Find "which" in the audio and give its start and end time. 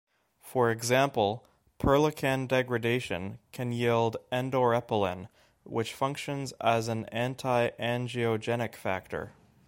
5.63-5.93